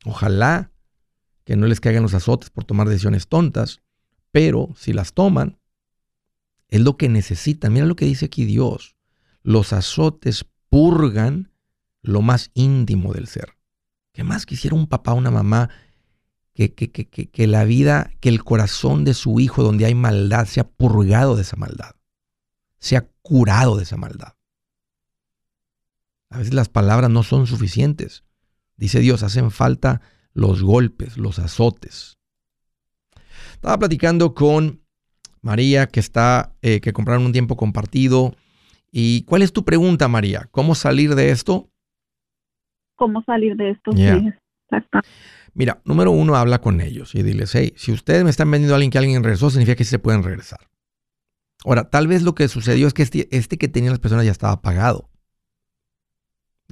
[0.06, 0.72] Ojalá
[1.44, 3.82] que no les caigan los azotes por tomar decisiones tontas,
[4.32, 5.60] pero si las toman,
[6.68, 7.74] es lo que necesitan.
[7.74, 8.96] Mira lo que dice aquí Dios.
[9.42, 11.52] Los azotes purgan
[12.02, 13.58] lo más íntimo del ser.
[14.14, 15.70] ¿Qué más quisiera un papá una mamá
[16.54, 20.46] que, que, que, que, la vida, que el corazón de su hijo donde hay maldad
[20.46, 21.96] sea purgado de esa maldad,
[22.80, 24.34] sea curado de esa maldad?
[26.34, 28.24] A veces las palabras no son suficientes.
[28.76, 30.02] Dice Dios, hacen falta
[30.34, 32.18] los golpes, los azotes.
[33.54, 34.82] Estaba platicando con
[35.42, 38.36] María, que está, eh, que compraron un tiempo compartido.
[38.92, 40.48] ¿Y cuál es tu pregunta, María?
[40.52, 41.70] ¿Cómo salir de esto?
[42.96, 43.92] cómo salir de esto.
[45.54, 48.78] Mira, número uno, habla con ellos y diles, hey, si ustedes me están vendiendo a
[48.78, 50.60] alguien que alguien regresó, significa que sí se pueden regresar.
[51.66, 54.32] Ahora, tal vez lo que sucedió es que este, este que tenían las personas ya
[54.32, 55.10] estaba pagado.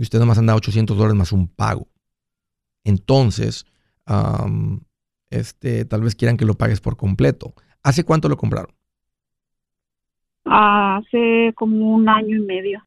[0.02, 1.88] Y usted nomás han dado 800 dólares más un pago.
[2.84, 3.68] Entonces,
[5.30, 7.54] este, tal vez quieran que lo pagues por completo.
[7.84, 8.74] ¿Hace cuánto lo compraron?
[10.44, 12.84] Hace como un año y medio.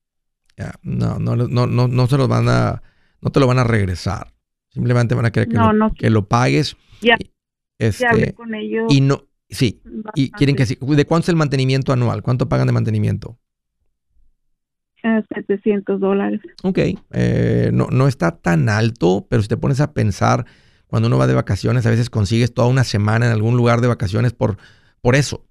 [0.83, 2.83] no, no, no, no, no se los van a
[3.21, 4.35] no te lo van a regresar.
[4.71, 6.77] Simplemente van a querer que, lo, que lo pagues.
[7.01, 7.17] Ya.
[7.79, 8.87] Este, con ellos.
[8.89, 9.81] Y no, sí.
[10.17, 10.77] Y quieren que sí.
[10.81, 12.23] ¿De cuánto es el mantenimiento anual?
[12.23, 13.39] ¿Cuánto pagan de mantenimiento?
[15.35, 16.41] 700 dólares.
[16.63, 16.79] Ok.
[17.13, 20.47] Eh, no, no está tan alto, pero si te pones a pensar,
[20.87, 23.89] cuando uno va de vacaciones, a veces consigues toda una semana en algún lugar de
[23.89, 24.59] vacaciones por,
[25.01, 25.45] por eso.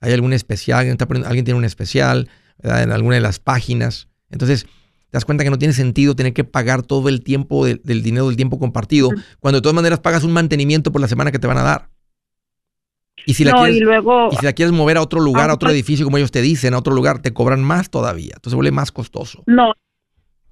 [0.00, 0.78] Hay algún especial,
[1.26, 2.28] alguien tiene un especial
[2.62, 4.08] en alguna de las páginas.
[4.30, 8.02] Entonces, te das cuenta que no tiene sentido tener que pagar todo el tiempo del
[8.02, 11.38] dinero del tiempo compartido, cuando de todas maneras pagas un mantenimiento por la semana que
[11.38, 11.90] te van a dar.
[13.26, 16.04] Y si, la quieres, y, si la quieres mover a otro lugar, a otro edificio,
[16.04, 18.32] como ellos te dicen, a otro lugar, te cobran más todavía.
[18.34, 19.42] Entonces vuelve más costoso.
[19.46, 19.72] No,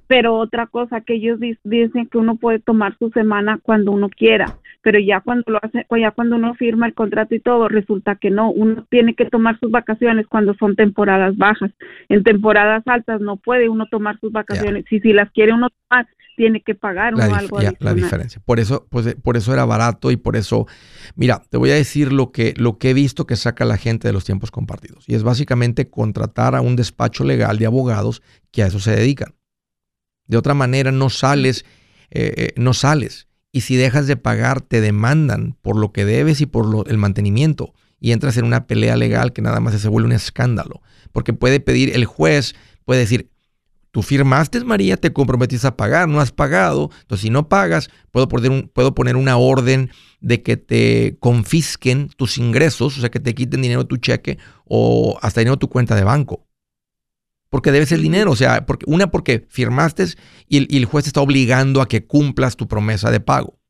[0.07, 4.59] pero otra cosa que ellos dicen que uno puede tomar su semana cuando uno quiera
[4.83, 8.31] pero ya cuando lo hace, ya cuando uno firma el contrato y todo, resulta que
[8.31, 11.71] no, uno tiene que tomar sus vacaciones cuando son temporadas bajas.
[12.09, 14.85] En temporadas altas no puede uno tomar sus vacaciones.
[14.91, 18.41] Si si las quiere uno tomar, tiene que pagar la algo La diferencia.
[18.45, 20.67] Por eso, pues, por eso era barato y por eso,
[21.15, 24.09] mira, te voy a decir lo que, lo que he visto que saca la gente
[24.09, 25.05] de los tiempos compartidos.
[25.09, 29.35] Y es básicamente contratar a un despacho legal de abogados que a eso se dedican.
[30.27, 31.65] De otra manera, no sales,
[32.11, 36.41] eh, eh, no sales y si dejas de pagar te demandan por lo que debes
[36.41, 40.07] y por el mantenimiento y entras en una pelea legal que nada más se vuelve
[40.07, 42.55] un escándalo, porque puede pedir el juez,
[42.85, 43.31] puede decir,
[43.93, 48.27] tú firmaste María, te comprometiste a pagar, no has pagado, entonces si no pagas, puedo
[48.27, 49.91] poner, un, puedo poner una orden
[50.21, 54.39] de que te confisquen tus ingresos, o sea, que te quiten dinero de tu cheque
[54.65, 56.45] o hasta dinero de tu cuenta de banco
[57.53, 58.31] porque debes el dinero.
[58.31, 60.07] O sea, porque, una porque firmaste
[60.49, 63.61] y el, juez te está obligando a que cumplas tu promesa de pago.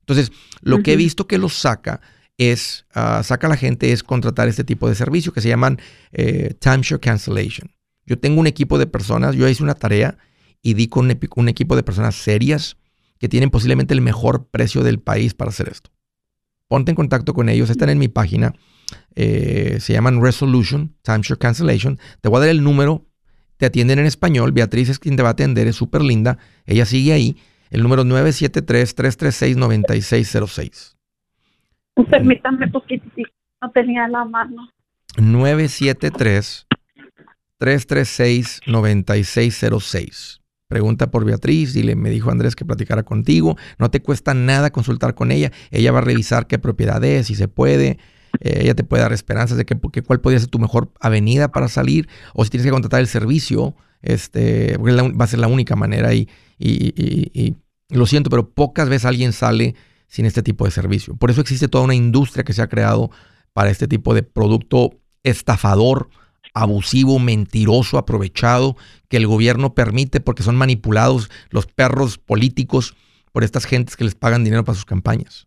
[0.00, 2.02] Entonces, lo que he visto que los saca
[2.36, 5.80] es, uh, saca a la gente es contratar este tipo de servicio que se llaman
[6.12, 7.70] eh, timeshare cancellation.
[8.06, 10.18] Yo tengo un equipo de personas, yo hice una tarea
[10.60, 12.76] y di con un, equipo de personas serias
[13.18, 15.90] que tienen posiblemente el mejor precio del país para hacer esto.
[16.68, 18.54] Ponte en contacto con ellos, están en mi página,
[19.14, 21.98] eh, se llaman Resolution, Timeshare Cancellation.
[22.20, 23.06] Te voy a dar el número
[23.62, 24.50] te atienden en español.
[24.50, 26.36] Beatriz es quien te va a atender, es súper linda.
[26.66, 27.36] Ella sigue ahí.
[27.70, 30.96] El número 973-336-9606.
[32.10, 33.30] Permítame poquitito,
[33.60, 34.68] no tenía la mano.
[37.62, 40.40] 973-336-9606.
[40.68, 43.58] Pregunta por Beatriz, dile, me dijo Andrés que platicara contigo.
[43.78, 45.52] No te cuesta nada consultar con ella.
[45.70, 47.98] Ella va a revisar qué propiedad es, si se puede.
[48.40, 51.68] Eh, ella te puede dar esperanzas de que, cuál podría ser tu mejor avenida para
[51.68, 55.76] salir o si tienes que contratar el servicio, este, porque va a ser la única
[55.76, 57.54] manera y, y,
[57.90, 59.74] lo siento, pero pocas veces alguien sale
[60.06, 61.14] sin este tipo de servicio.
[61.16, 63.10] Por eso existe toda una industria que se ha creado
[63.52, 66.08] para este tipo de producto estafador
[66.54, 68.76] abusivo, mentiroso, aprovechado,
[69.08, 72.94] que el gobierno permite porque son manipulados los perros políticos
[73.32, 75.46] por estas gentes que les pagan dinero para sus campañas.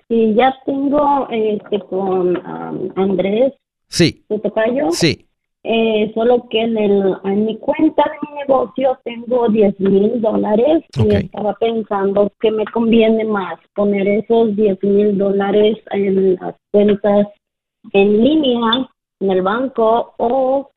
[0.07, 3.53] sí, ya tengo este, con um, Andrés,
[3.88, 4.91] Sí, tu tocayo.
[4.91, 5.23] sí.
[5.63, 11.15] Eh, solo que en, el, en mi cuenta de negocio tengo 10 mil dólares y
[11.15, 17.27] estaba pensando que me conviene más poner esos 10 mil dólares en las cuentas
[17.93, 20.69] en línea en el banco o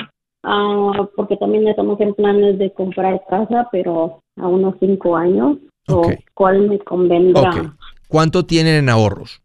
[0.42, 5.58] ah, porque también estamos en planes de comprar casa pero a unos 5 años
[5.88, 6.02] o
[6.34, 7.74] cuál me convendrá.
[8.08, 9.42] ¿Cuánto tienen en ahorros?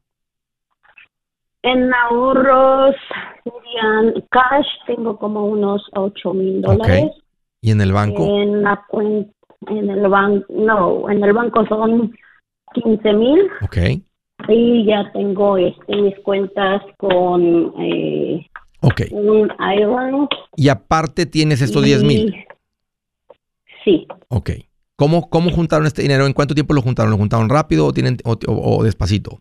[1.64, 2.96] En ahorros
[3.44, 7.12] serían cash, tengo como unos 8 mil dólares.
[7.62, 8.24] ¿Y en el banco?
[8.26, 9.34] En la cuenta,
[9.68, 12.16] en el banco, no, en el banco son
[12.74, 13.78] 15 mil Ok.
[14.48, 18.46] Y ya tengo este, mis cuentas con eh,
[19.12, 20.28] un Island.
[20.56, 22.30] Y aparte tienes estos 10 mil.
[22.36, 22.46] y-
[23.84, 24.50] Sí, Ok.
[24.96, 26.26] ¿Cómo, ¿Cómo juntaron este dinero?
[26.26, 27.12] ¿En cuánto tiempo lo juntaron?
[27.12, 29.40] ¿Lo juntaron rápido o, tienen, o, o- o despacito?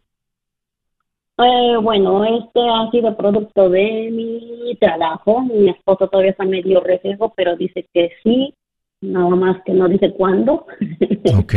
[1.39, 5.43] Eh, bueno, este ha sido producto de mi trabajo.
[5.43, 8.53] Mi esposo todavía está medio reflejo, pero dice que sí,
[9.01, 10.67] nada más que no dice cuándo.
[11.39, 11.55] Ok.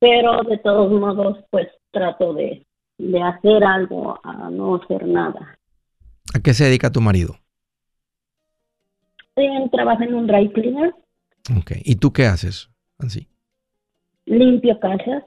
[0.00, 2.65] pero de todos modos, pues trato de,
[2.98, 5.58] de hacer algo, a no hacer nada.
[6.34, 7.36] ¿A qué se dedica tu marido?
[9.36, 10.94] Él trabaja en un dry cleaner,
[11.58, 11.72] Ok.
[11.84, 13.28] ¿Y tú qué haces, Nancy?
[14.26, 15.22] limpio casas.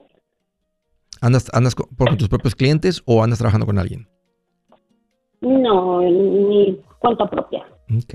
[1.22, 4.06] ¿Andas, andas con, por tus propios clientes o andas trabajando con alguien?
[5.40, 7.64] No, en mi cuenta propia.
[7.96, 8.14] Ok.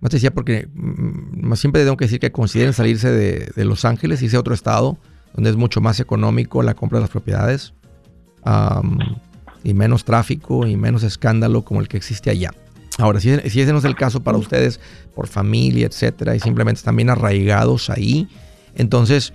[0.00, 3.64] Más te decía porque mm, más siempre tengo que decir que consideren salirse de, de
[3.64, 4.98] Los Ángeles, irse a otro estado
[5.32, 7.74] donde es mucho más económico la compra de las propiedades
[9.62, 12.50] y menos tráfico y menos escándalo como el que existe allá.
[12.98, 14.78] Ahora, si, ese no es el caso para ustedes,
[15.14, 18.28] por familia, etcétera, y simplemente están bien arraigados ahí,
[18.76, 19.32] entonces,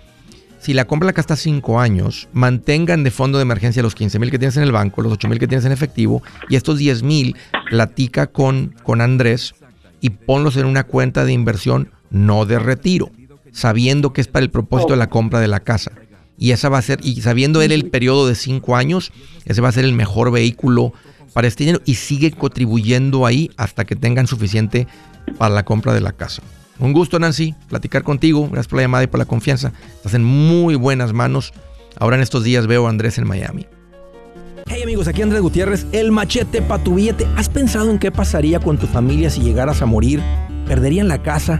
[0.59, 4.19] si la compra la que hasta 5 años, mantengan de fondo de emergencia los 15
[4.19, 6.77] mil que tienes en el banco, los 8 mil que tienes en efectivo, y estos
[6.77, 7.35] 10 mil,
[7.69, 9.55] platica con, con Andrés
[9.99, 13.11] y ponlos en una cuenta de inversión, no de retiro,
[13.51, 15.91] sabiendo que es para el propósito de la compra de la casa.
[16.39, 19.11] Y esa va a ser, y sabiendo él el periodo de 5 años,
[19.45, 20.93] ese va a ser el mejor vehículo
[21.33, 24.87] para este dinero y sigue contribuyendo ahí hasta que tengan suficiente
[25.37, 26.41] para la compra de la casa.
[26.79, 28.47] Un gusto, Nancy, platicar contigo.
[28.47, 29.73] Gracias por la llamada y por la confianza.
[29.97, 31.51] Estás en muy buenas manos.
[31.97, 33.67] Ahora en estos días veo a Andrés en Miami.
[34.67, 37.27] Hey amigos, aquí Andrés Gutiérrez, el machete para tu billete.
[37.35, 40.21] ¿Has pensado en qué pasaría con tu familia si llegaras a morir?
[40.67, 41.59] ¿Perderían la casa?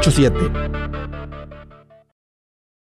[0.00, 0.99] 8-7.